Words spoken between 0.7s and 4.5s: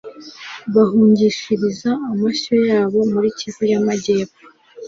bahungishiriza amashyo yabo muri Kivu y'Amajyepfo.